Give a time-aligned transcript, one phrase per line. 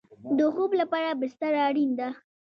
[0.37, 2.09] د خوب لپاره بستره اړین ده